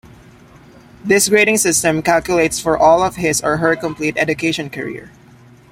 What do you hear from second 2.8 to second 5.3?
of his or her complete education career.